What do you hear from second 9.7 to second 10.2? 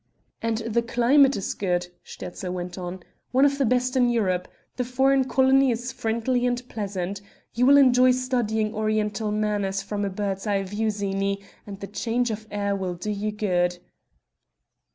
from a